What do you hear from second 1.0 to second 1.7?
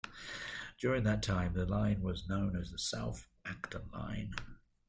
that time, the